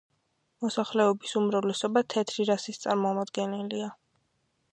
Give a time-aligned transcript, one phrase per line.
[0.63, 3.93] მოსახლეობის უმრავლესობა თეთრი რასის წარმომადგენელია.